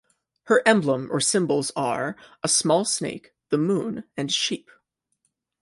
Her 0.45 0.63
emblem 0.65 1.09
or 1.11 1.19
symbols 1.19 1.71
are, 1.75 2.15
a 2.41 2.47
small 2.47 2.85
snake, 2.85 3.35
the 3.49 3.59
moon 3.59 4.03
and 4.17 4.31
sheep. 4.33 4.71